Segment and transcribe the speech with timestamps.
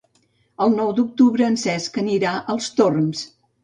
[0.65, 3.27] El nou d'octubre en Cesc anirà als Torms.